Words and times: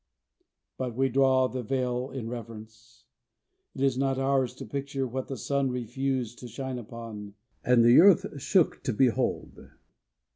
But 0.79 0.95
we 0.95 1.09
draw 1.09 1.47
the 1.47 1.61
veil 1.61 2.09
in 2.09 2.27
reverence. 2.27 3.03
It 3.75 3.81
is 3.81 3.99
not 3.99 4.17
ours 4.17 4.55
to 4.55 4.65
picture 4.65 5.05
what 5.05 5.27
the 5.27 5.37
sun 5.37 5.69
refused 5.69 6.39
to 6.39 6.47
shine 6.47 6.79
upon, 6.79 7.35
and 7.63 7.85
earth 7.85 8.41
shook 8.41 8.81
to 8.85 8.93
behold. 8.93 9.69